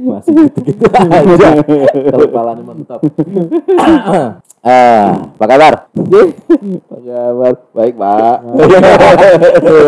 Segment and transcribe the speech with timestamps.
[0.00, 1.48] Masih gitu-gitu aja.
[2.10, 3.00] Kalau kepalanya mantap.
[4.60, 5.74] Ah, apa kabar?
[5.88, 7.54] Apa kabar?
[7.72, 8.36] Baik, Pak.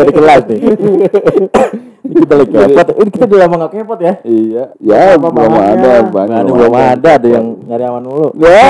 [0.07, 0.59] Di kelas nih.
[2.03, 2.87] Ini kita lagi kepot.
[2.99, 4.13] Ini kita udah lama gak kepot ya.
[4.27, 4.63] Iya.
[4.83, 5.91] Ya, Apa belum ada.
[6.11, 6.27] Bang.
[6.51, 8.27] belum ada, ada yang nyari aman dulu.
[8.43, 8.67] Ya.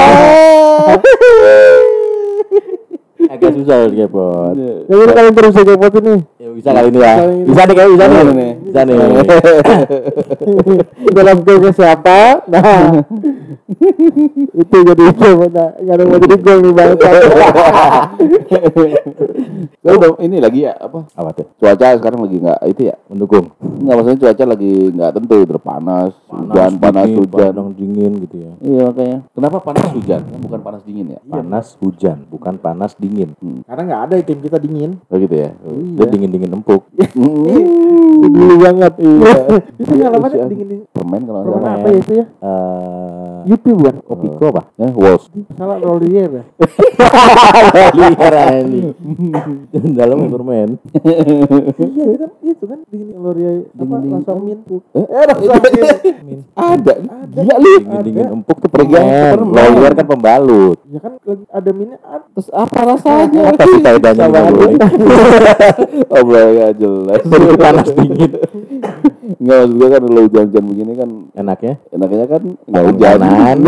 [3.34, 4.54] Agak susah harus kepot.
[4.60, 6.16] Ya kalian terus saya kepot ini.
[6.22, 7.16] Ya bisa kali ini ya.
[7.46, 8.52] Bisa nih kayak bisa nih.
[8.64, 8.96] Bisa nih.
[11.18, 12.46] Dalam gol siapa?
[12.48, 13.02] Nah.
[14.64, 15.04] itu jadi.
[15.04, 15.34] Nah,
[15.78, 16.92] nggak ada yang mau jadi gol nih bang.
[19.84, 21.06] Kan udah ini lagi ya apa?
[21.14, 21.46] Apa tuh?
[21.60, 22.96] Cuaca sekarang lagi nggak itu ya?
[23.12, 23.52] Mendukung.
[23.60, 27.52] Nggak maksudnya cuaca lagi nggak tentu, udah panas, hujan, panas, dingin, hujan.
[27.54, 28.52] Panas dingin gitu ya.
[28.64, 29.18] Iya makanya.
[29.36, 30.22] Kenapa panas hujan?
[30.24, 31.20] Kan bukan panas dingin ya?
[31.28, 33.30] Panas hujan, bukan panas dingin.
[33.68, 35.04] Karena nggak ada tim kita dingin.
[35.12, 35.52] Oh gitu ya.
[36.00, 36.88] Dia dingin-dingin empuk.
[37.14, 38.24] Hmm.
[38.24, 38.94] Dulu banget.
[39.04, 39.34] Iya.
[39.78, 40.48] itu Iya, siap.
[40.50, 40.86] dingin dingin.
[40.96, 42.26] Permen kalau Permen apa ya itu ya?
[42.40, 43.96] Eh, YouTube bukan?
[44.04, 44.62] Kopiko apa?
[44.76, 45.24] Ya, Walls.
[45.56, 46.44] Salah Rolier ya.
[47.96, 48.36] Liar
[48.68, 48.92] ini.
[49.96, 50.70] Dalam permen.
[50.92, 54.20] Iya kan itu kan dingin Rolier apa Dingin-dingin.
[54.20, 54.60] rasa min.
[54.68, 56.40] Eh, Eh rasa min.
[56.54, 56.94] Ada.
[57.32, 57.74] Gila lu.
[57.88, 58.24] Ada.
[58.36, 59.32] empuk tuh Permen.
[59.32, 59.56] Permen.
[59.56, 60.78] Lawyer kan pembalut.
[60.92, 62.26] Ya kan lagi ada minyak ada.
[62.36, 63.42] Terus apa rasanya?
[63.56, 64.76] Apa sih ini?
[66.12, 67.22] oh, nggak jelas.
[67.56, 68.32] Panas dingin.
[69.44, 71.74] Enggak maksud gue kan kalau hujan-hujan begini kan Enaknya?
[71.92, 73.20] enaknya kan nggak hujan.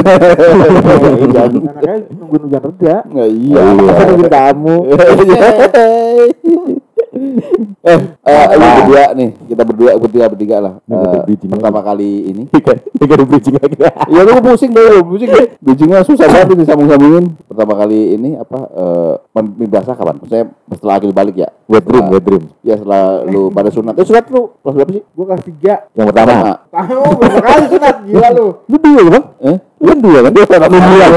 [1.20, 1.50] Hujan.
[1.52, 2.95] Anaknya nungguin hujan reda.
[3.12, 3.64] Nggak iya.
[3.76, 4.78] Kita nungguin tamu.
[7.16, 10.73] eh, eh, lu berdua nih, kita berdua bertiga bertiga lah.
[10.83, 12.44] Eh, bridging pertama kali ini.
[12.99, 13.77] Tiga ada bridging lagi.
[14.11, 15.30] Iya lu pusing deh, lu pusing.
[15.63, 17.39] Bridgingnya susah banget disambung-sambungin.
[17.47, 20.19] Pertama kali ini apa eh mimpi basah kapan?
[20.28, 20.44] Saya
[20.75, 21.50] setelah akhir balik ya.
[21.72, 22.44] Wet dream, wet dream.
[22.62, 23.94] Ya setelah lu pada sunat.
[23.95, 25.03] Eh sunat lu kelas berapa sih?
[25.16, 25.75] Gue kelas tiga.
[25.95, 26.34] Yang pertama.
[26.69, 28.47] Tahu berapa kali sunat gila lu.
[28.67, 29.25] Lu dua bang?
[29.45, 29.57] Eh?
[29.85, 30.31] Kan dua kan?
[30.34, 30.59] Dua kan?
[30.66, 31.09] Enam bulan.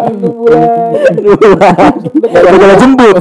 [0.00, 0.60] Enam bulan.
[2.56, 3.16] Udah jembut.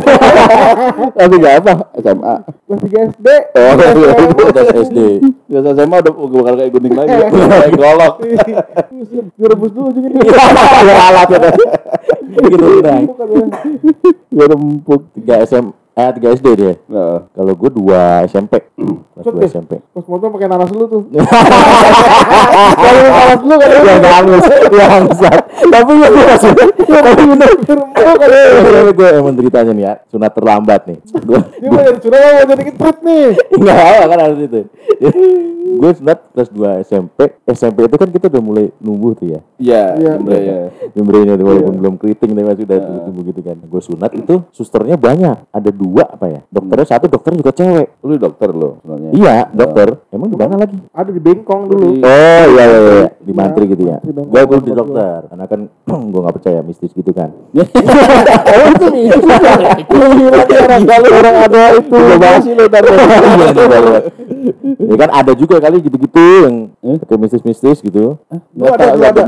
[1.15, 1.73] Tapi enggak apa?
[1.99, 2.35] SMA.
[2.65, 3.27] Kelas SD.
[3.55, 4.09] Oh, iya.
[4.49, 4.99] Udah SD.
[5.45, 7.11] Biasa SMA udah gue bakal kayak gunting lagi.
[7.11, 8.13] Kayak golok.
[9.35, 10.23] Gue rebus dulu ujungnya.
[10.85, 11.39] Ya alat ya.
[12.35, 13.03] Gitu bang.
[13.05, 13.45] Bukan ya.
[14.33, 15.11] Biar empuk.
[15.95, 16.75] Eh tiga SD dia.
[16.91, 17.23] Nah.
[17.31, 18.67] Kalau gue dua SMP.
[18.75, 19.47] Kelas dua.
[19.47, 19.79] SMP.
[19.79, 21.07] Pas motor pakai nanas lu tuh.
[22.75, 25.41] Kalau nanas lu kan Ya bagus, bangsat.
[25.55, 26.51] Tapi ya gue masih,
[26.83, 27.49] tapi bener.
[27.95, 30.99] Tapi gue emang ceritanya nih ya, sunat terlambat nih.
[31.23, 31.39] Gue
[31.71, 33.25] mau jadi curang mau jadi ketret nih.
[33.55, 34.61] nggak apa kan harus itu.
[35.75, 37.19] Gue sunat kelas 2 SMP.
[37.49, 39.39] SMP itu kan kita udah mulai numbuh tuh ya.
[39.59, 40.13] Iya, Iya.
[40.21, 40.55] iya, iya.
[40.93, 43.57] Jembrenya tuh walaupun belum keriting tapi masih udah tumbuh gitu kan.
[43.63, 45.49] Gue sunat itu susternya banyak.
[45.51, 46.41] Ada dua apa ya?
[46.49, 47.87] Dokternya satu, dokternya juga cewek.
[48.01, 49.11] Lu dokter lo sebenarnya.
[49.13, 49.87] Iya, dokter.
[50.09, 50.77] Emang di mana lagi?
[50.91, 51.87] Ada di Bengkong dulu.
[52.01, 53.97] Oh iya iya iya di mantri gitu ya.
[54.05, 55.59] Gue gue di dokter karena kan
[56.11, 57.33] gue nggak percaya mistis gitu kan.
[58.45, 59.05] Oh itu nih.
[59.91, 61.97] Gila nih orang orang ada itu.
[61.97, 62.83] Coba sih lu ntar.
[64.85, 66.69] Ya kan ada juga kali gitu-gitu yang
[67.01, 68.21] pakai mistis-mistis gitu.
[68.53, 69.23] Lu ada lu ada.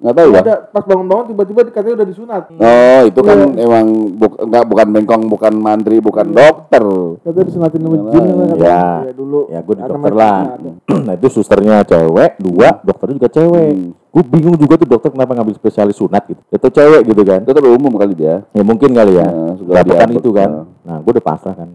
[0.00, 0.40] Enggak tahu ya.
[0.40, 2.42] ada pas bangun-bangun tiba-tiba katanya udah disunat.
[2.56, 3.68] Oh, itu kan Iya.
[3.68, 6.84] emang buk, enggak bukan bengkong, bukan mantri, bukan dokter.
[7.20, 8.24] Katanya disunatin sama jin kan.
[8.56, 8.82] Ya.
[9.04, 9.40] Iya dulu.
[9.52, 10.40] Ya gue di dokter lah.
[11.06, 13.70] nah itu susternya cewek, dua dokternya juga cewek.
[14.10, 16.40] Gue bingung juga tuh dokter kenapa ngambil spesialis sunat gitu.
[16.48, 17.44] Itu cewek gitu kan.
[17.44, 18.42] Dokter umum kali dia.
[18.56, 19.28] Ya mungkin kali ya.
[19.28, 20.48] Nah, sudah kan itu kan.
[20.50, 20.64] Nah.
[20.80, 21.68] Nah gue udah pasrah kan.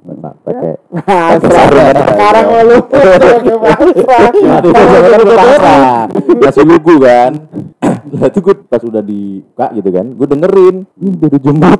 [0.44, 0.72] Pakai
[1.40, 1.88] pakai sarung.
[2.10, 2.78] Sekarang lu.
[2.90, 4.30] Pasrah.
[4.34, 5.95] Nah, itu udah pasrah.
[6.46, 7.32] Masih lugu kan.
[8.16, 11.80] Lah itu gue pas udah dibuka gitu kan, gue dengerin, ini udah dijembut.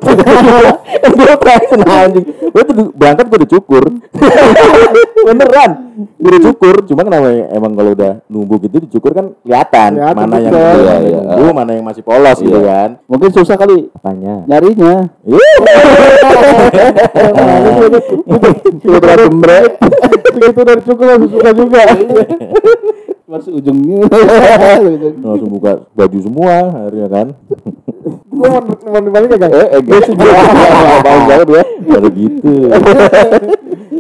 [1.06, 2.26] gue pengen anjing.
[2.50, 3.84] Gue tuh di- berangkat gue dicukur.
[5.30, 5.72] Beneran.
[6.18, 10.76] Gue dicukur, cuma kenapa emang kalau udah nunggu gitu dicukur kan kelihatan mana yang betul.
[10.76, 11.52] udah Iya, iya.
[11.54, 12.68] mana yang masih polos gitu Iya.
[12.68, 12.90] kan.
[13.06, 14.44] Mungkin susah kali Apanya?
[14.50, 15.08] nyarinya.
[20.36, 21.84] Begitu dari langsung suka juga.
[23.26, 24.06] Mas ujungnya.
[25.26, 27.28] Langsung buka baju semua akhirnya kan.
[28.36, 28.62] Gua mau
[28.92, 29.50] mau balik kagak?
[29.50, 30.14] eh, eh, gue sih
[31.02, 31.64] Bang banget ya.
[31.86, 32.52] Baru gitu.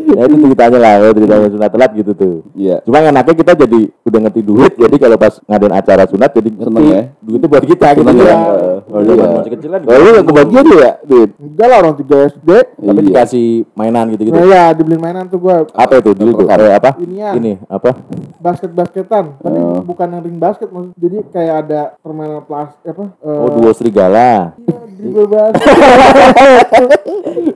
[0.07, 2.35] ya itu ceritanya lah, ya, ceritanya sunat telat gitu tuh.
[2.53, 2.79] Iya.
[2.83, 6.71] Cuma enaknya kita jadi udah ngerti duit, jadi kalau pas ngadain acara sunat jadi Seneng
[6.77, 7.01] ngerti ya?
[7.19, 8.23] duitnya buat kita gitu ya.
[8.23, 8.37] ya?
[8.85, 9.25] Kalau Iya.
[9.33, 11.29] masih kecil kan, Oh, lu gak kebagian tuh ya, Dit?
[11.35, 12.49] Enggak lah orang 3 SD.
[12.77, 13.01] tapi Iya.
[13.03, 14.35] dikasih mainan gitu-gitu.
[14.35, 16.47] Nah ya dibeliin mainan tuh gua Apa itu dulu tuh?
[16.47, 16.89] Eh, apa?
[16.97, 17.33] Inian.
[17.35, 17.91] Ini apa?
[18.37, 19.25] basket-basketan.
[19.41, 19.81] Tapi Oh.
[19.81, 20.93] bukan yang ring basket maksud.
[20.95, 23.09] Jadi kayak ada permainan plastik apa?
[23.17, 24.24] eh, Oh, duo serigala.
[24.25, 25.75] Iya, basket.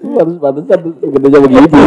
[0.09, 1.77] Harus pantesan gedenya begitu.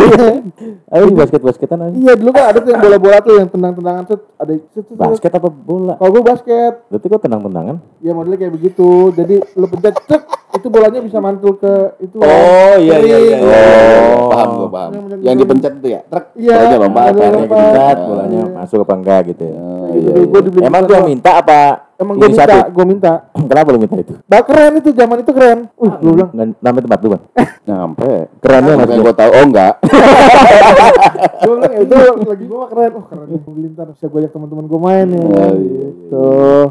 [0.89, 1.95] Ayo basket-basketan aja.
[1.95, 4.53] Iya dulu kan ada tuh yang bola-bola tuh yang tendang-tendangan set ada.
[4.93, 5.95] Basket apa bola?
[5.99, 7.77] Kalau gue basket, Berarti kok tenang-tendangan?
[8.01, 8.89] ya modelnya kayak begitu.
[9.13, 10.23] Jadi lu pencet cek,
[10.53, 12.17] itu bolanya bisa mantul ke itu.
[12.17, 13.37] Oh iya iya iya.
[13.41, 14.29] Oh.
[14.29, 14.91] Paham gua paham.
[14.93, 16.01] Yang- Yang dipencet itu ya.
[16.05, 16.25] Truk.
[16.35, 17.05] Iya, Bolanya lompat.
[17.13, 18.07] dipencet, Iya.
[18.07, 19.57] bolanya masuk apa enggak gitu ya.
[19.57, 20.41] Oh, iya, iya.
[20.41, 21.05] dibeli Emang doang.
[21.07, 21.61] minta apa?
[21.95, 23.13] Emang gue minta, gue minta.
[23.51, 24.15] Kenapa lu minta itu?
[24.25, 25.59] Bah keren itu zaman itu keren.
[25.75, 26.31] Uh, gue bilang.
[26.33, 27.23] Nggak- Nama tempat lu, Bang.
[27.69, 28.13] Nyampe.
[28.39, 29.03] Kerennya maksudnya.
[29.03, 29.73] gua tahu oh enggak.
[31.43, 31.95] gue bilang ya itu
[32.31, 32.91] lagi gue keren.
[32.93, 35.23] Oh keren gue beli ntar bisa gue ajak teman-teman gue main ya.
[35.23, 36.25] Oh, iya, Gitu.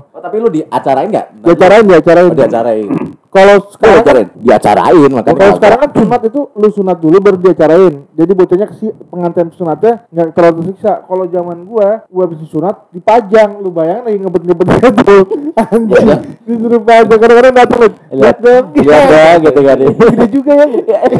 [0.06, 1.28] Oh, tapi lu diacarain enggak?
[1.40, 2.26] Diacarain, diacarain.
[2.26, 2.90] Oh, diacarain.
[3.32, 4.28] Kalau sekarang kan.
[4.44, 5.40] Diacarain makanya.
[5.40, 8.04] kalau sekarang kan sunat itu lu sunat dulu baru diacarain.
[8.12, 11.08] Jadi bocahnya kesi pengantin sunatnya nggak terlalu tersiksa.
[11.08, 13.64] Kalau zaman gua, gua habis sunat dipajang.
[13.64, 14.68] Lu bayangin lagi ngebet-ngebet
[15.00, 15.18] gitu.
[15.56, 16.08] Anjing.
[16.44, 17.90] Disuruh pajang kadang-kadang datang lu.
[18.20, 18.66] Lihat dong.
[18.76, 19.78] Lihat dong gitu kan.
[20.12, 21.00] Gede juga ya.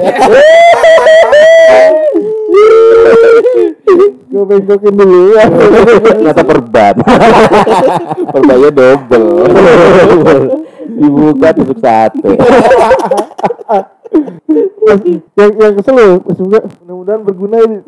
[4.32, 5.44] Gue bengkokin dulu ya.
[6.32, 6.96] Kata perban.
[8.32, 9.28] Perbayanya double.
[10.98, 12.32] Dibuka tusuk sate.
[15.40, 17.80] yang yang kesel lu, semoga mudah-mudahan berguna ini.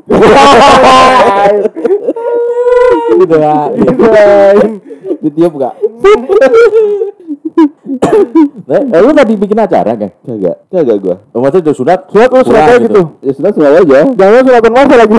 [3.19, 3.55] Gitu ya.
[3.75, 4.71] Doain.
[5.19, 5.73] Ditiup enggak?
[8.63, 10.09] Eh, lu tadi bikin acara kan?
[10.23, 10.55] Kagak.
[10.71, 11.15] Kagak gua.
[11.35, 11.99] Oh, maksudnya udah sunat?
[12.09, 13.01] Sunat lu sunat aja gitu.
[13.21, 13.99] Ya sudah sudah aja.
[14.15, 15.15] Jangan sunatan masa lagi.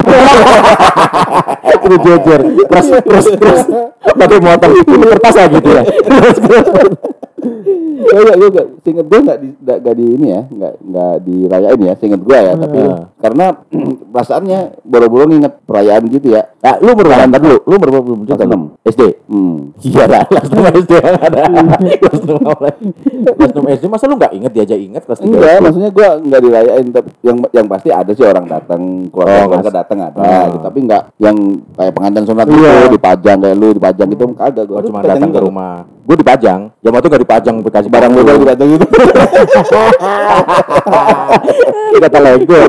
[1.84, 2.40] Udah jejer.
[2.64, 3.60] Terus terus terus.
[4.00, 4.70] Pakai motor.
[4.72, 5.82] Ini kertas lah gitu ya.
[7.44, 8.12] Terus.
[8.14, 11.80] Kagak gua enggak seinget gua enggak di enggak, enggak di ini ya, enggak enggak dirayain
[11.80, 13.02] ya, seinget gua ya, tapi Hmm.
[13.16, 13.46] karena
[14.12, 16.42] perasaannya boro-boro nginget perayaan gitu ya.
[16.58, 17.58] Nah, lu berapa ntar dulu?
[17.64, 18.62] Lu berapa belum Kelas enam.
[18.82, 19.02] SD.
[19.26, 19.56] Hmm.
[19.80, 21.40] Iya lah, kelas 6 SD yang ada.
[21.98, 22.74] Kelas 6 mulai.
[23.26, 26.40] Kelas 6 SD masa lu enggak inget diajak inget kelas 3 Enggak, maksudnya gua enggak
[26.40, 30.44] dirayain tapi yang yang pasti ada sih orang datang, keluarga Oh, keluarga datang ada Oh.
[30.46, 30.58] gitu.
[30.62, 31.36] Tapi enggak yang
[31.72, 32.72] kayak pengantin sunat Iya.
[32.76, 34.76] gitu dipajang kayak lu dipajang gitu kagak gua.
[34.76, 35.76] Oh, cuma datang ke rumah.
[36.04, 36.70] Gue dipajang.
[36.80, 38.84] Ya waktu enggak dipajang dikasih Barang modal dipajang gitu.
[42.04, 42.60] kata Lego.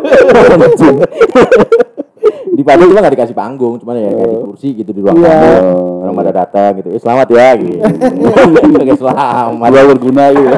[0.56, 0.98] Anjing.
[2.56, 5.28] dipajang cuma enggak dikasih panggung, cuma ya kayak di kursi gitu di ruang Iya.
[5.28, 6.08] tamu.
[6.08, 6.88] Orang pada datang gitu.
[6.96, 7.76] Eh, selamat ya gitu.
[8.80, 9.68] Oke, selamat.
[9.68, 10.56] Dua berguna gitu.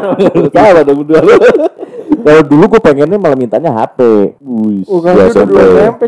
[0.86, 1.34] Dong berdua lu.
[2.18, 4.00] Kalau dulu gue pengennya malah mintanya HP.
[4.44, 4.84] Wih.
[4.86, 5.58] Oh, kan Iya, udah SMP.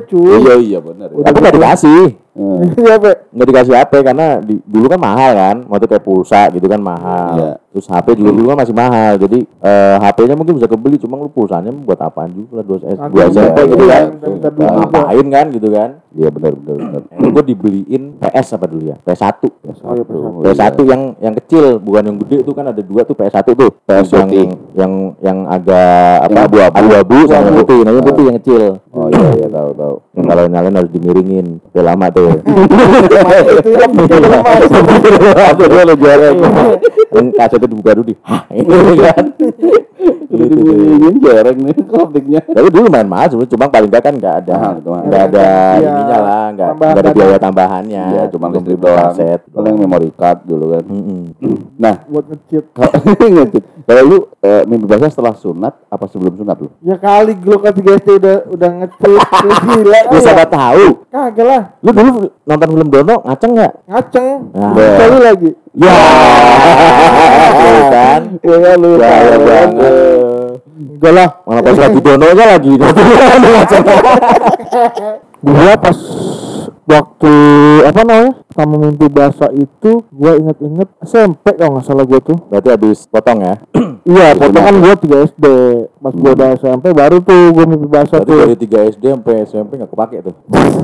[0.06, 0.36] cuy.
[0.38, 1.08] Iya iya benar.
[1.10, 2.02] Tapi nggak dikasih.
[2.40, 2.72] Hmm.
[2.80, 2.96] Iya,
[3.36, 7.36] nggak dikasih HP karena di, dulu kan mahal kan waktu kayak pulsa gitu kan mahal
[7.36, 7.52] Iya.
[7.70, 11.30] Terus HP juga dulu kan masih mahal jadi eh, HP-nya mungkin bisa kebeli cuma lu
[11.30, 13.94] pulsanya buat apaan juga lah dua S dua iya, gitu iya.
[13.94, 14.06] kan.
[14.26, 14.50] juga.
[14.74, 15.90] ngapain kan gitu kan.
[16.10, 17.02] Iya benar benar benar.
[17.06, 18.98] itu gue dibeliin PS apa dulu ya?
[19.06, 19.46] PS1
[19.86, 20.42] Oh, iya, PS1.
[20.42, 23.72] PS1 yang yang kecil bukan yang gede itu kan ada dua tuh PS1 tuh.
[23.86, 24.30] PS yang
[24.74, 26.50] yang yang agak apa?
[26.50, 26.74] Abu-abu.
[26.74, 28.82] abu-abu sama putih nah yang putih yang kecil.
[28.90, 29.96] Oh iya iya tahu tahu.
[30.18, 32.34] yang kalau nyalain harus dimiringin udah lama tuh.
[33.54, 33.94] Itu yang
[37.60, 37.68] bikin lemas.
[37.68, 39.26] Aku dulu lo juara Yang kaca itu dibuka dulu di Hah ini kan
[40.30, 40.46] Ini
[41.10, 42.40] ini jereng nih koptiknya.
[42.46, 44.56] Tapi dulu main sebenarnya Cuma paling enggak kan enggak ada.
[44.78, 45.90] Enggak ada Iya.
[45.90, 48.98] ininya lah Enggak Tambahan enggak ada biaya tambahannya Iya cuma listrik beli doang.
[49.10, 50.84] kaset Kalau yang memory card dulu kan.
[51.84, 52.26] Nah Buat
[53.36, 53.64] ngecit.
[53.84, 56.70] Kalau lu eh, mimpi basah setelah sunat apa sebelum sunat lu?
[56.86, 59.22] Ya kali gue ke 3 SD udah udah nge-cheat.
[59.42, 60.00] Lu Gila.
[60.06, 60.22] Lu kali ya.
[60.22, 61.62] siapa tahu Kagak lah.
[61.82, 62.10] Lu dulu
[62.46, 63.74] nonton film Dono ngaceng enggak?
[63.90, 64.38] Ngaceng.
[64.54, 64.74] Nah.
[64.78, 65.52] Sekali lagi.
[65.80, 65.96] Ya
[67.56, 68.92] Tuh kan Ya kan lu.
[69.00, 69.40] Tahu.
[69.48, 69.94] banget
[70.80, 71.30] Enggak lah.
[71.48, 72.72] Mana pas lagi Dono nya lagi
[75.48, 75.98] Gua pas
[76.90, 77.34] waktu
[77.86, 78.34] apa namanya?
[78.50, 82.38] Sama mimpi bahasa itu gua inget-inget SMP kalau nggak salah gua tuh.
[82.50, 83.56] Berarti habis potong ya
[84.10, 85.46] Iya, potong kan gua 3 SD.
[86.02, 88.40] Pas gua udah SMP baru tuh gua mimpi bahasa Berarti tuh.
[88.42, 90.34] dari 3 SD sampai SMP enggak kepake tuh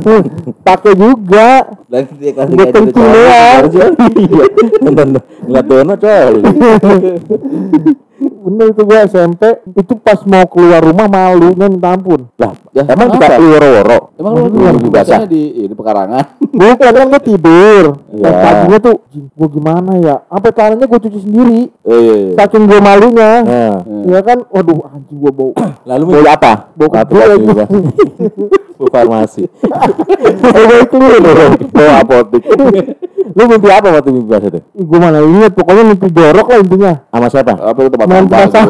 [0.68, 1.50] Pakai juga.
[1.90, 3.64] Dan dia Gua kencing doang.
[4.16, 4.46] Iya.
[4.86, 5.08] Nonton
[5.50, 6.34] ngeliat Dono coy.
[8.46, 9.42] Bener itu gua SMP
[9.74, 12.30] itu pas mau keluar rumah malunya minta ampun.
[12.38, 14.14] Lah, Ya, emang kita woro-woro.
[14.22, 14.92] Emang lu Iya, basah.
[14.94, 16.24] basahnya di ini pekarangan.
[16.54, 17.84] Bukan kan gua tidur.
[18.14, 18.22] Iya.
[18.22, 20.16] Dan paginya tuh "Jing, gua gimana ya?
[20.30, 21.62] Sampai tangannya gua cuci sendiri.
[21.82, 22.34] Eh, iya, iya.
[22.38, 23.32] Saking gua malunya.
[23.42, 23.76] Nah,
[24.06, 25.52] Ya kan, waduh anjing gua bau.
[25.90, 26.52] lalu mimpi apa?
[26.78, 27.18] Bau kecil
[28.94, 29.50] farmasi.
[30.38, 31.50] Bau keluar.
[31.74, 32.44] Bau apotik.
[33.34, 34.62] Lu mimpi apa waktu mimpi bahasa tuh?
[34.78, 36.94] Ih, gua mana inget pokoknya mimpi jorok lah intinya.
[37.10, 37.54] Sama siapa?
[37.58, 38.66] Apa itu tempat Main sampah basah.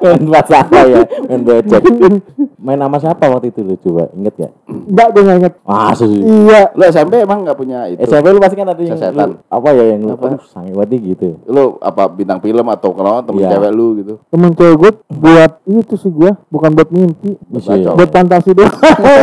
[0.02, 1.02] Main apa ya?
[1.28, 1.82] Main becek.
[2.62, 4.52] main nama siapa waktu itu lu coba inget gak?
[4.70, 5.54] Enggak gue nggak inget.
[5.62, 6.22] Masa sih?
[6.22, 6.62] Iya.
[6.72, 7.98] Lu SMP emang nggak punya itu?
[8.00, 9.28] SMP lu pasti kan ada yang Sesetan.
[9.28, 10.26] lu- apa ya yang lu Apa?
[10.30, 11.28] aduh sange banget gitu.
[11.44, 13.50] Lu apa bintang film atau kalau temen Iya.
[13.52, 14.14] cewek lu gitu?
[14.30, 17.34] Temen cewek gue buat itu sih gue bukan buat mimpi.
[17.50, 17.92] Bisa ya.
[17.92, 18.70] Buat fantasi doang.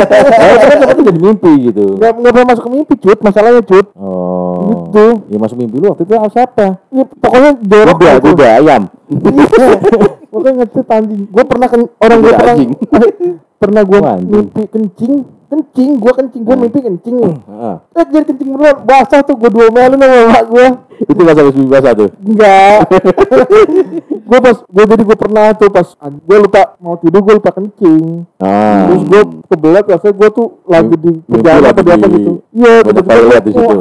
[0.10, 1.96] Eh, itu kan jadi mimpi gitu.
[1.96, 3.20] Nggak nggak pernah masuk ke mimpi cut.
[3.20, 3.88] Masalahnya cut.
[3.96, 4.90] Oh.
[4.90, 5.06] Gitu.
[5.32, 6.82] Ya masuk mimpi lu waktu itu siapa?
[6.92, 8.28] Ya, pokoknya jorok Kuda, gitu.
[8.36, 8.84] kuda ayam.
[10.40, 11.22] Pokoknya ngecut anjing.
[11.28, 12.72] Gue pernah kan orang gue Kuda pernah anjing.
[13.60, 14.32] pernah gue Wah, anjing.
[14.32, 15.16] mimpi kencing.
[15.50, 17.36] Kencing, gue kencing, gue mimpi kencing nih.
[17.42, 17.76] Heeh.
[17.98, 20.68] Eh jadi kencing beneran, basah tuh gue dua melon sama emak gue.
[21.10, 22.10] Itu bahasa mimpi bahasa tuh.
[22.22, 22.80] Enggak.
[24.30, 28.30] gue pas, gue jadi gue pernah tuh pas gue lupa mau tidur gue lupa kencing.
[28.38, 28.94] Ah.
[28.94, 32.32] Terus gue kebelet rasanya gue tuh lagi di penjara apa di apa gitu.
[32.54, 33.76] Iya, tiba-tiba toilet di situ.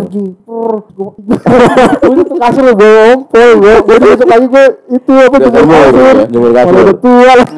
[0.49, 1.04] Gue
[2.16, 3.75] gue tuh kasur gue ompol gue.
[3.85, 4.64] Gue besok lagi gue
[4.97, 6.16] itu apa jemur, kasur.
[6.32, 6.80] kasur.
[6.80, 7.49] Udah tua lah.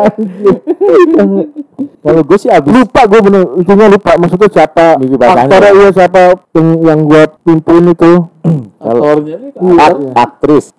[2.01, 4.11] Kalau gue sih abis lupa gue bener intinya lupa.
[4.17, 6.21] Maksudnya siapa aktornya iya siapa
[6.57, 8.11] yang yang gue pimpin itu
[9.61, 9.93] Iya.
[10.17, 10.73] aktris.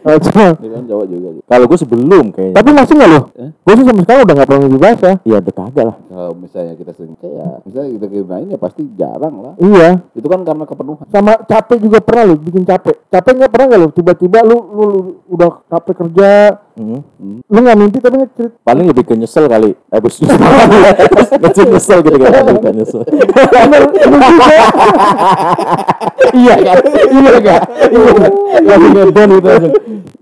[0.00, 1.28] iya Jawa juga.
[1.44, 2.56] Kalau gue sebelum kayaknya.
[2.56, 3.52] tapi masih nggak lo Eh?
[3.52, 5.96] gue sih sampai sekarang udah nggak pernah mimpi basah Iya udah kagak lah.
[6.02, 9.54] Kalau misalnya kita sering kayak misalnya kita gunain ya pasti jarang lah.
[9.60, 11.04] iya Itu kan karena kepenuhan.
[11.06, 14.60] sama capek juga pernah lo bikin capek capek nggak pernah nggak lo tiba-tiba lu, lu,
[14.72, 14.84] lu
[15.30, 17.04] udah capek kerja Hmm.
[17.44, 19.76] lu nggak mimpi tapi ngecerit Paling lebih ke nyesel kali.
[19.76, 20.16] Eh bos.
[20.16, 22.32] nyesel nyesel gitu kan.
[22.56, 23.04] Kan nyesel.
[26.40, 26.76] Iya kan?
[27.12, 27.60] Iya kan?
[27.92, 28.32] Iya kan?
[28.64, 29.74] Langsung ngedon gitu langsung.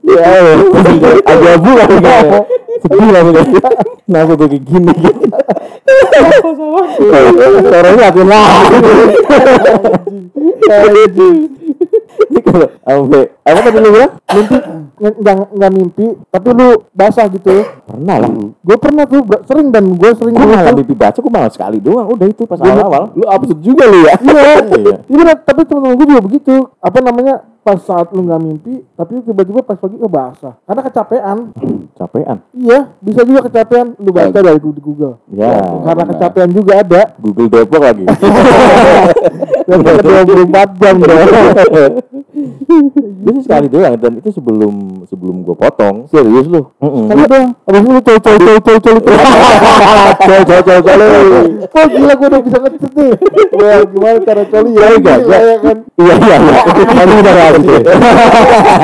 [0.09, 0.57] Ya Allah.
[1.31, 2.43] Abu-abu langsung kayak.
[2.83, 3.49] Sedih langsung kayak.
[4.09, 5.25] Kenapa kayak gini gitu.
[8.09, 8.51] Aku lah.
[12.21, 14.13] Ini kalau sampai apa tadi lu bilang?
[14.29, 14.57] mimpi
[14.99, 18.31] nggak nggak mimpi tapi lu basah gitu Pernah lah.
[18.59, 20.77] gue pernah tuh sering dan gue sering Gue malah tuh.
[20.77, 22.07] mimpi baca, gue malah sekali doang.
[22.09, 23.15] Udah itu pas awal-awal.
[23.15, 24.15] Lu absurd juga lu ya.
[24.29, 24.97] Iya, Iya.
[25.07, 26.55] iya tapi temen-temen gue juga begitu.
[26.79, 27.35] Apa namanya?
[27.59, 30.57] Pas saat lu nggak mimpi, tapi tiba-tiba pas pagi ke basah.
[30.63, 31.39] Karena kecapean.
[31.95, 32.37] Capean.
[32.51, 33.93] Iya, bisa juga kecapean.
[33.99, 35.21] Lu baca dari Google.
[35.29, 35.53] Ya.
[35.79, 36.11] Karena benar.
[36.11, 37.03] kecapean juga ada.
[37.19, 38.05] Google Depok lagi.
[39.69, 41.29] Dan ke 24 jam dong.
[43.19, 46.09] Gue sih sekali doang dan itu sebelum sebelum gue potong.
[46.09, 46.73] Serius lu?
[46.81, 47.53] Kan doang.
[47.69, 49.13] Abis itu lu col col col col col itu.
[50.25, 51.01] Col col col col.
[51.69, 53.13] Oh gila gue udah bisa ngecut nih.
[53.61, 54.87] Wah gimana cara coli ya?
[54.89, 55.37] Iya, iya.
[55.37, 55.77] ya kan.
[56.01, 56.61] Iya iya iya.
[56.97, 57.81] Nanti udah deh.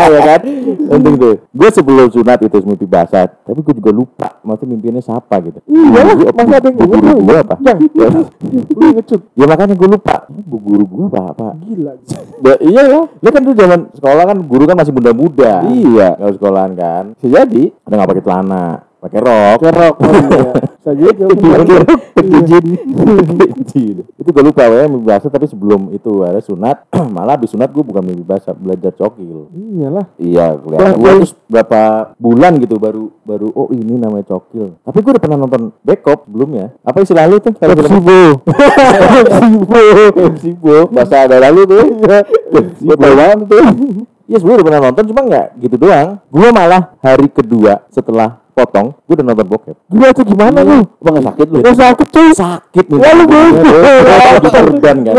[0.04, 0.40] Ya kan?
[0.84, 1.34] Penting tuh.
[1.54, 4.28] Gue sebelum sunat itu mimpi basah, tapi gue juga lupa.
[4.44, 5.64] Maksudnya mimpinya siapa gitu.
[5.64, 7.16] Iya, Gua- masa ada yang lu?
[7.24, 7.54] gue apa?
[7.64, 7.78] Yang.
[8.74, 9.20] Lu ngecut.
[9.32, 10.16] Ya makanya gue lupa.
[10.28, 11.48] Bu guru gue apa apa?
[11.62, 11.92] Gila.
[12.42, 13.00] Ya, iya ya.
[13.06, 15.62] Lu kan dulu zaman sekolah kan guru kan masih muda-muda.
[15.70, 16.18] Iya.
[16.18, 17.04] Kalau sekolahan kan.
[17.14, 17.70] Bisa jadi.
[17.86, 18.66] Ada nggak pakai celana,
[19.04, 19.58] pakai rok.
[19.60, 19.94] Kerok.
[20.00, 20.50] Oh iya.
[20.80, 21.24] Saya gitu.
[22.24, 22.66] Izin.
[23.60, 23.96] Izin.
[24.16, 27.84] Itu gue lupa ya mimpi basah tapi sebelum itu ada sunat malah habis sunat gue
[27.84, 29.52] bukan mimpi basah belajar cokil.
[29.52, 30.08] Iyalah.
[30.16, 30.96] Iya, kelihatan.
[30.96, 31.80] Gue terus berapa
[32.16, 34.80] bulan gitu baru baru oh ini namanya cokil.
[34.80, 36.72] Tapi gue udah pernah nonton Backup sebelumnya.
[36.80, 37.52] Apa istilah lu tuh?
[37.60, 38.20] Kalau film Sibo.
[39.36, 39.82] Sibo.
[40.40, 40.76] Sibo.
[40.88, 41.84] Bahasa ada lalu tuh.
[42.80, 43.64] Gue tahu banget tuh.
[44.24, 46.08] Iya sebelumnya udah pernah nonton cuma nggak gitu doang.
[46.32, 49.76] Gue malah hari kedua setelah potong gue udah nonton bokep.
[49.86, 50.78] Gila tuh gimana lu?
[50.80, 51.58] Apa nggak sakit lu?
[51.60, 52.28] Ya sakit cuy.
[52.32, 52.98] Sakit nih.
[52.98, 53.76] Ya lu bego.
[54.46, 55.14] Perban kan.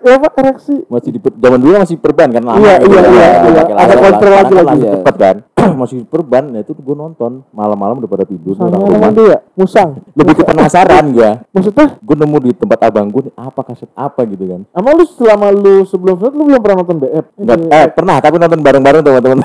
[0.00, 0.74] Ya apa ereksi?
[0.86, 3.62] masih di zaman dulu masih perban kan lama Iya, iya, iya, iya.
[3.74, 4.40] Ada kontrol lah.
[4.42, 4.86] lagi lagi.
[4.90, 5.36] cepet kan
[5.80, 10.00] masih perban nah itu gue nonton malam-malam udah pada tidur Sama dia musang.
[10.14, 14.44] lebih ke penasaran gue Maksudnya, gue nemu di tempat abang gue apa kaset apa gitu
[14.46, 17.24] kan emang lu selama lu sebelum sunat lu belum pernah nonton BF?
[17.36, 19.38] Enggak, eh pernah tapi nonton bareng-bareng teman-teman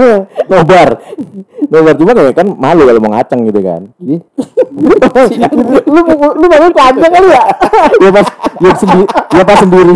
[0.50, 0.88] nobar
[1.70, 4.18] nobar cuma kayak kan malu kalau mau ngaceng gitu kan Ih,
[5.86, 7.44] lu mau- lu bangun panjang kali ya?
[7.96, 8.26] ya pas
[8.58, 9.92] ya sendiri ya pas sendiri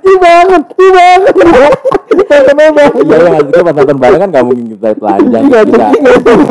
[0.00, 1.34] Ih banget, ih banget.
[1.34, 1.68] Kenapa?
[2.94, 5.86] Iya, yang kita pas nonton bareng kan gak mungkin kita telanjang Iya, kita,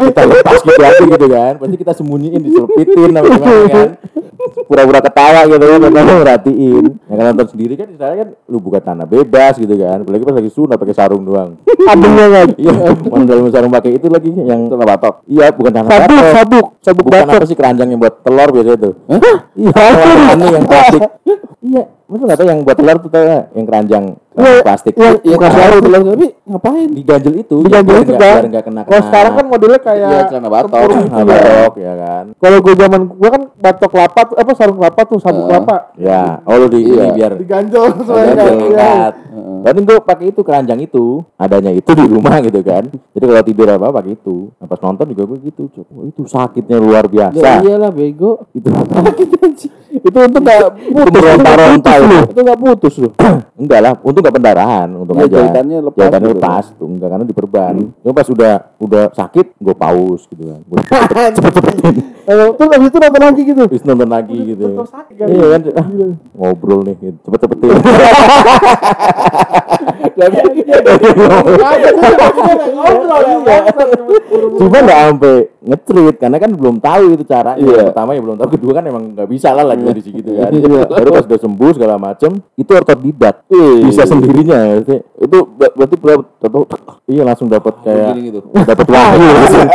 [0.03, 3.89] kita lepas gitu aja gitu kan pasti kita sembunyiin diselepitin apa gimana kan
[4.63, 8.79] pura-pura ketawa gitu kan kamu merhatiin ya kalau nonton sendiri kan istilahnya kan lu buka
[8.79, 12.47] tanah bebas gitu kan apalagi pas lagi sunat pakai sarung doang Abangnya kan.
[12.55, 12.71] iya
[13.03, 15.15] mana dalam sarung pakai itu lagi yang Tanah batok.
[15.25, 16.33] iya bukan tanah Sabuk, batok.
[16.33, 17.35] sabuk, sabuk bukan batok.
[17.35, 18.89] apa sih keranjang yang buat telur biasa itu
[19.53, 19.71] iya
[20.33, 21.01] ini yang plastik
[21.62, 23.09] iya Masa nggak tahu yang buat telur tuh
[23.51, 24.93] yang keranjang keramik plastik.
[24.93, 25.77] Iya, Iya bukan baru.
[25.85, 26.89] bilang tapi ngapain?
[26.89, 27.55] Diganjel itu.
[27.61, 28.35] Diganjel itu nggak- kan.
[28.35, 30.63] Biar nggak kena Kalau sekarang kan modelnya kayak Iya, celana batok.
[30.67, 31.25] tempurung gitu ya.
[31.25, 32.23] batok, ya kan.
[32.35, 35.49] Kalau gue zaman gue kan batok kelapa tuh apa sarung kelapa tuh sabuk Heeh.
[35.49, 36.93] kelapa Ya, oh lu di Iya.
[36.99, 38.43] ini biar diganjel Ganjel, semuanya.
[38.43, 38.93] Iya.
[39.63, 42.83] Berarti gue pakai itu keranjang itu, adanya itu di rumah gitu kan.
[42.85, 44.51] Jadi kalau tidur apa pakai itu.
[44.53, 45.63] Nah, pas nonton juga gue gitu.
[45.87, 47.49] Wah, itu sakitnya luar Ya biasa.
[47.61, 48.43] iyalah bego.
[48.51, 48.67] Itu
[49.93, 52.17] Itu untung enggak itu meronta-ronta itu.
[52.27, 53.13] Itu enggak putus loh.
[53.61, 55.36] Enggak lah, untung enggak pendarahan, untung Iya, aja.
[55.36, 56.39] jahitannya lepas Jahitannya gitu.
[56.39, 57.74] lepas tuh, enggak karena diperban.
[58.00, 60.60] Cuma pas udah udah sakit, gue paus gitu kan.
[60.63, 60.80] Gue
[61.36, 61.96] cepet-cepetin.
[62.24, 63.62] Kalau terus abis itu nonton lagi gitu.
[63.68, 64.68] Terus nonton lagi gitu.
[64.80, 65.27] Terus sakit kan.
[65.27, 65.88] Iya kan, ah,
[66.39, 67.20] ngobrol nih, gitu.
[67.27, 67.68] cepet-cepetin.
[74.60, 77.58] Cuma nggak sampai ngetrit karena kan belum tahu itu caranya.
[77.58, 77.74] Iya.
[77.74, 80.51] Yang pertama ya belum tahu, kedua kan emang nggak bisa lah lagi di situ kan.
[80.51, 80.84] Iya.
[80.86, 83.36] Baru pas udah sembuh segala macem, itu otodidak.
[83.48, 83.72] Iya.
[83.84, 84.60] Bisa sendirinya.
[84.84, 86.63] Itu ber- berarti berapa tahu
[87.03, 88.39] Iya langsung dapat kayak gitu.
[88.63, 89.67] dapat wahyu langsung.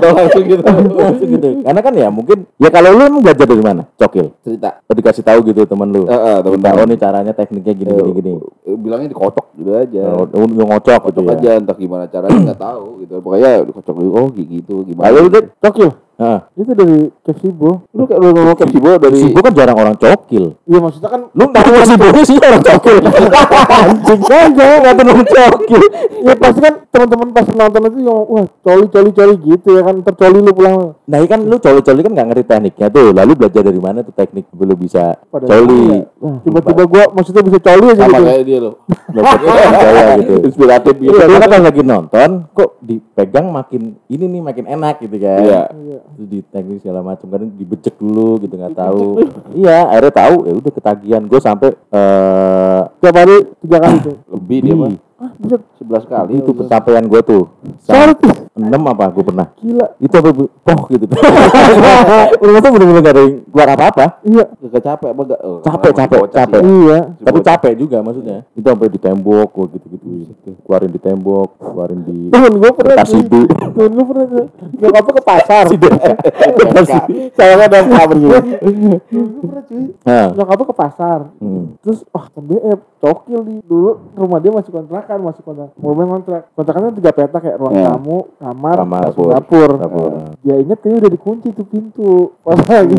[0.00, 0.62] Tahu langsung gitu.
[0.64, 1.48] langsung gitu.
[1.60, 3.82] Karena kan ya mungkin ya kalau lu emang belajar dari mana?
[3.94, 4.32] Cokil.
[4.40, 4.80] Cerita.
[4.80, 6.08] Atau dikasih tahu gitu temen lu.
[6.08, 6.80] Heeh, temen Minta, tahu.
[6.80, 8.30] oh nih caranya tekniknya gini gini gini.
[8.64, 10.02] Eh, Bilangnya dikocok gitu aja.
[10.32, 11.32] Yang ngocok gitu ya.
[11.36, 13.14] aja entah gimana caranya nggak tahu gitu.
[13.20, 14.97] Pokoknya dikocok dulu oh gitu gimana.
[14.98, 16.07] Lalu udah Cokil.
[16.18, 16.40] Heeh.
[16.58, 17.86] Itu dari Kesibo.
[17.94, 20.58] lu kayak lu ngomong kayak Sibo dari Si kan jarang orang cokil.
[20.66, 22.96] Iya maksudnya kan Lu tahu si Bobo sih orang cokil.
[23.86, 25.82] Anjing aja enggak orang cokil.
[26.26, 29.96] ya pasti kan teman-teman pas nonton itu yang wah coli coli coli gitu ya kan
[30.02, 33.16] tercoli lu pulang Nah, ini kan lu coli-coli kan nggak ngerti tekniknya tuh.
[33.16, 36.04] Lalu belajar dari mana tuh teknik lu bisa Pada coli.
[36.44, 38.26] Tiba-tiba gua maksudnya bisa coli aja sama gitu.
[38.28, 38.72] kayak dia lo.
[39.16, 40.34] Gaya gitu.
[40.52, 41.16] Inspiratif gitu.
[41.16, 45.40] Iya, pas lagi nonton kok dipegang makin ini nih makin enak gitu kan.
[45.40, 45.62] Iya.
[46.16, 49.06] Terus di teknik segala macam kan dibecek dulu gitu nggak tahu.
[49.58, 51.22] Iya, akhirnya tahu ya udah ketagihan.
[51.24, 54.16] Gue sampai eh Tiap hari tiga kali tuh.
[54.32, 54.92] Lebih dia mah.
[55.18, 55.32] Ah.
[55.34, 57.42] 11 kali itu pencapaian gue tuh.
[57.82, 58.47] Sorry tuh.
[58.58, 59.46] Enam apa gue pernah.
[59.54, 59.86] Gila.
[59.96, 61.04] Itu apa bu- poh gitu.
[62.42, 64.06] Udah tuh bener-bener gak ada yang keluar apa-apa.
[64.20, 64.44] Iya.
[64.68, 65.40] Gak capek apa gak?
[65.40, 66.58] Oh, Capek, capek, capek.
[66.58, 66.68] sih.
[66.68, 66.98] Iya.
[67.20, 68.38] Tapi capek juga maksudnya.
[68.52, 70.06] Itu sampai di tembok gue gitu-gitu.
[70.60, 73.22] Keluarin di tembok, keluarin di Temen gua pernah kertas cuy.
[73.22, 73.40] ibu.
[73.46, 74.46] Temen gua pernah tuh.
[74.74, 75.64] Nyokapnya ke pasar.
[77.38, 78.16] Saya kan ada kabar.
[78.58, 78.74] Temen
[79.30, 79.84] gua pernah cuy.
[80.02, 81.18] Nah, Nyokapnya ke pasar.
[81.38, 81.64] hmm.
[81.80, 86.42] Terus wah kan BF cokil di dulu rumah dia masih kontrakan masih kontrak rumah kontrak
[86.52, 87.86] kontrakannya tiga petak kayak ruang Iya.
[87.88, 89.68] tamu kamar, Kamar, dapur, dapur.
[89.72, 90.08] dapur.
[90.10, 90.10] Dapur.
[90.40, 92.96] dia inget kayaknya udah dikunci tuh pintu pas lagi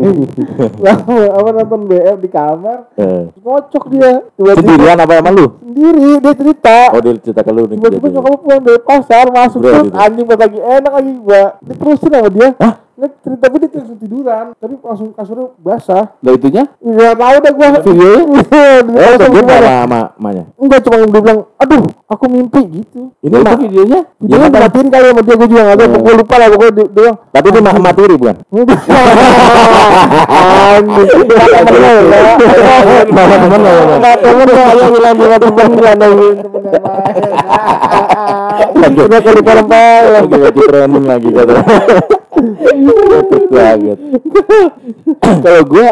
[0.80, 3.22] Lalu, apa nonton BF di kamar Eh.
[3.36, 5.46] ngocok dia tiba-tiba Sendirian apa sama lu?
[5.60, 9.60] sendiri dia cerita Oh dia cerita ke lu nih tiba-tiba nyokap pulang dari pasar masuk
[9.60, 9.96] Bro, terus gitu.
[9.96, 12.74] anjing pas lagi enak lagi gua diterusin sama dia Hah?
[13.00, 16.68] Nggak, tapi dia langsung tiduran tapi langsung kasurnya basah Lah itunya?
[16.84, 18.44] Nggak tahu dah gua videonya
[18.90, 20.44] Oh, tapi sama sama mamanya.
[20.60, 23.10] Enggak cuma dia bilang, aduh, aku mimpi gitu.
[23.24, 24.00] Ini mah itu videonya?
[24.20, 25.98] Dia Ya, dimatiin kali sama dia, gue juga nggak tahu.
[26.00, 28.36] Gue lupa lah, pokoknya dia, bilang, tapi itu mak materi bukan?
[28.50, 28.78] enggak.
[28.90, 29.00] Ya.
[32.10, 32.36] Ya.
[33.10, 33.72] Sama temen lo,
[34.76, 37.10] ya bilang dia temen gue, nungguin temen yang lain.
[39.00, 40.02] Udah kali perempuan.
[40.10, 41.54] Lagi lagi training lagi kata.
[42.30, 43.98] Epic banget.
[45.40, 45.88] Kalau gua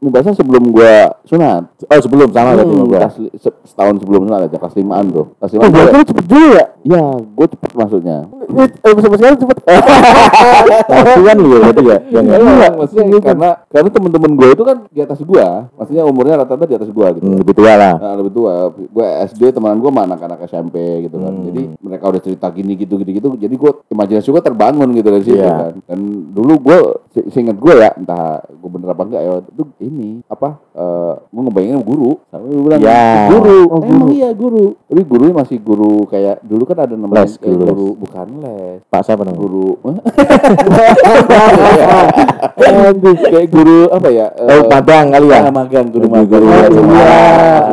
[0.00, 1.68] biasa sebelum gua sunat.
[1.84, 5.26] Oh sebelum sama berarti sama Hmm, setahun sebelum sunat aja kelas limaan tuh.
[5.36, 5.70] Kelas Oh, limaan.
[5.70, 6.64] gua- lu cepet juga ya?
[6.84, 8.18] Ya, gua cepet maksudnya.
[8.46, 9.56] Sampai sekarang cepet.
[10.84, 11.98] Tapi kan lu ya berarti ya.
[12.10, 16.76] Iya, maksudnya karena karena temen-temen gue itu kan di atas gua, maksudnya umurnya rata-rata di
[16.76, 17.24] atas gua gitu.
[17.24, 17.94] Hmm, lebih tua lah.
[17.96, 18.54] Nah, lebih tua.
[18.74, 21.32] Gue SD teman gue sama anak-anak SMP gitu kan.
[21.32, 21.44] Hmm.
[21.48, 23.28] Jadi mereka udah cerita gini gitu gitu gitu.
[23.34, 25.50] Jadi gue imajinasi gue terbangun gitu dari situ Iya.
[25.50, 25.74] kan.
[25.84, 25.98] Dan
[26.30, 26.76] dulu gue
[27.10, 30.60] se- seingat gue ya, entah gue bener apa enggak ya, itu ini apa?
[30.74, 32.18] eh gue ngebayangin guru.
[32.28, 33.30] Sampai gue bilang Ya.
[33.30, 33.58] guru.
[33.66, 34.06] Oh, Emang guru.
[34.10, 34.64] iya guru.
[34.84, 38.84] Tapi gurunya masih guru kayak dulu kan ada namanya Les, eh, guru bukan les.
[38.84, 39.36] Pak siapa namanya?
[39.36, 39.68] Guru
[43.24, 44.26] kayak guru apa ya?
[44.36, 45.38] Oh, magang kali ya?
[45.40, 46.42] Ah, magang, guru Guru- magang.
[46.70, 46.94] guru.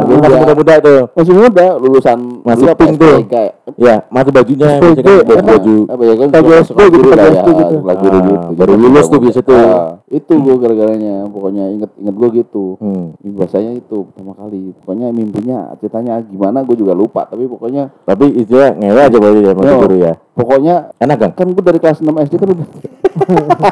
[0.02, 1.02] Lu masih muda-muda tuh.
[1.14, 2.66] masih muda lulusan Masih.
[2.68, 3.52] SPK ya?
[3.76, 5.76] Ya, masih bajunya masih kan baju, baju.
[5.86, 7.38] apa ya kan Baju sekolah- gitu, guru lah ya gitu.
[7.38, 9.56] sekolah guru Ah, gitu baru Jadi lulus tuh biasa tuh.
[9.56, 13.06] Ah, itu gue gara-garanya pokoknya inget inget gue gitu Hmm.
[13.22, 18.54] Bahasanya itu pertama kali pokoknya mimpinya ceritanya gimana gue juga lupa tapi pokoknya Tapi itu
[18.54, 20.14] ya ngewe aja berarti ya guru ya.
[20.32, 21.32] pokoknya Enak kan?
[21.34, 22.68] kan gue dari kelas 6 SD kan udah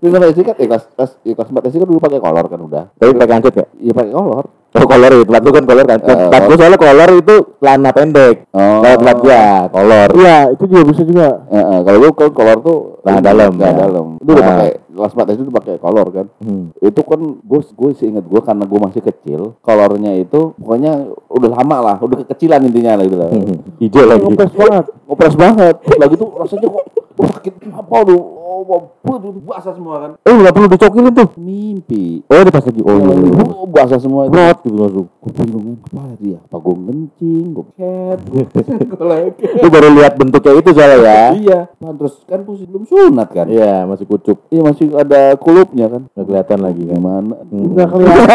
[0.00, 2.60] kelas SD kan eh, kelas kelas ya, kelas 4 SD kan dulu pakai kolor kan
[2.60, 3.66] udah Tapi pakai angkut ya?
[3.78, 5.98] iya pakai kolor Oh kolor itu, lu kan kolor kan.
[6.02, 8.50] Tempat gua soalnya kolor itu celana pendek.
[8.50, 8.82] Oh.
[8.82, 10.08] Kalau tempat gua kolor.
[10.18, 11.28] Iya, itu juga bisa juga.
[11.46, 13.78] Eh, eh, kalau gue kalau kolor tuh ini, dalam, celana ya.
[13.86, 14.06] dalam.
[14.18, 14.50] Itu udah Nah.
[14.50, 16.26] pakai kelas 4 itu pakai kolor kan.
[16.42, 16.74] Hmm.
[16.82, 21.50] Itu kan gue gue sih ingat gue karena gue masih kecil, kolornya itu pokoknya udah
[21.54, 23.30] lama lah, udah kekecilan intinya lah gitu lah.
[23.30, 23.58] Hmm.
[23.78, 24.26] Hijau lagi.
[24.26, 24.84] Ngepres banget.
[25.06, 25.74] Ngopres banget.
[26.02, 26.84] Lagi tuh rasanya kok
[27.14, 28.18] sakit apa lu?
[28.44, 28.92] Oh, bau
[29.40, 30.10] basah semua kan.
[30.20, 31.28] Eh nggak perlu dicokilin tuh.
[31.40, 32.20] Mimpi.
[32.28, 32.80] Oh ini pas lagi.
[32.84, 33.40] Oh iya.
[33.40, 34.36] Oh, basah semua itu.
[34.36, 35.06] Brot gitu langsung.
[35.24, 36.36] Gue bingung apa dia?
[36.44, 38.18] Apa gue ngencing, gue cat,
[39.64, 41.22] gue baru lihat bentuknya itu soalnya ya.
[41.32, 43.48] Iya, Pan, terus kan posisi belum sunat kan?
[43.48, 44.36] Iya masih kucuk.
[44.52, 46.02] Iya masih ada kulupnya kan?
[46.12, 46.96] Nggak kelihatan lagi kan.
[47.00, 47.34] Gimana?
[47.48, 48.28] Enggak kelihatan.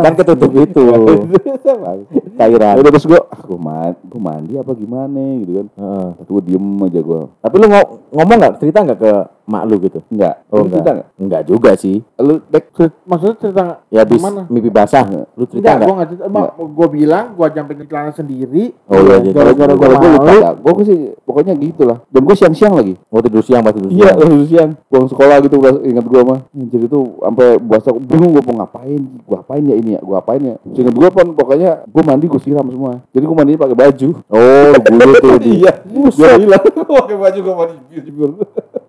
[0.08, 0.84] kan ketutup itu.
[2.40, 2.74] Cairan.
[2.80, 5.66] Udah terus gue, ah gue mandi, gue mandi apa gimana gitu kan?
[5.76, 6.08] Heeh.
[6.16, 7.20] Tapi gue diem aja gue.
[7.44, 10.02] Tapi lu ngo- ngomong nggak cerita nggak ke about mak lu gitu?
[10.10, 10.42] Enggak.
[10.50, 11.08] Oh Lu cerita enggak.
[11.16, 12.02] Enggak juga sih.
[12.18, 12.64] Lu dek
[13.02, 13.64] Maksudnya cerita?
[13.88, 14.42] Ya habis Mana?
[14.46, 15.06] mimpi basah.
[15.32, 15.86] Lu cerita Enggak, nggak?
[15.86, 16.24] gua nggak cerita.
[16.26, 18.74] Emang gua bilang gua jampin celana sendiri.
[18.90, 20.48] Oh iya, jadi Gara-gara gua gue lupa.
[20.56, 21.98] Gue sih pokoknya gitu lah.
[22.10, 22.94] Dan gue siang-siang lagi.
[23.08, 24.18] Mau tidur siang pas tidur Iya, siang.
[24.18, 24.70] lalu siang.
[24.90, 26.40] Pulang sekolah gitu udah ingat gue mah.
[26.50, 29.00] Jadi itu sampai puasa bingung gue mau ngapain.
[29.22, 30.00] Gue apain ya ini ya?
[30.02, 30.54] Gue apain ya?
[30.66, 32.98] Ingat gue pun pokoknya gue mandi gue siram semua.
[33.14, 34.08] Jadi gue mandi pakai baju.
[34.28, 35.34] Oh, bulu tuh.
[35.46, 35.72] Iya.
[35.86, 36.64] Hilang.
[36.66, 37.76] Gue pakai baju gue mandi.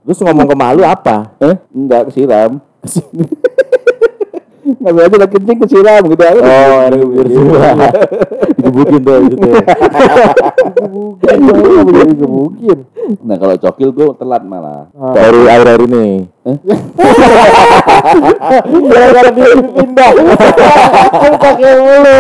[0.08, 1.36] Terus ngomong ke mak lu apa?
[1.43, 1.55] Eh?
[1.75, 2.63] Enggak kesiram.
[4.67, 6.41] Ngambil aja udah kencing kesiram gitu aja.
[6.43, 7.71] Oh, air biar semua.
[8.60, 9.47] Digebukin tuh gitu.
[10.75, 12.77] Gebukin, gua boleh digebukin.
[13.23, 14.91] Nah kalau cokil gue telat malah.
[14.91, 15.15] Ah.
[15.15, 16.27] Baru air-air ini.
[18.91, 20.12] Gara-gara dia pindah.
[21.15, 22.17] Kan pakai mulu.